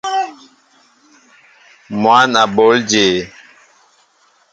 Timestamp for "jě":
2.89-3.05